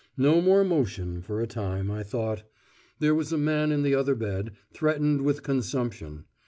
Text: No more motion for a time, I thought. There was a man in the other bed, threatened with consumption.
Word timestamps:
No 0.17 0.41
more 0.41 0.63
motion 0.63 1.21
for 1.21 1.39
a 1.39 1.45
time, 1.45 1.91
I 1.91 2.01
thought. 2.01 2.41
There 2.97 3.13
was 3.13 3.31
a 3.31 3.37
man 3.37 3.71
in 3.71 3.83
the 3.83 3.93
other 3.93 4.15
bed, 4.15 4.53
threatened 4.73 5.21
with 5.21 5.43
consumption. 5.43 6.25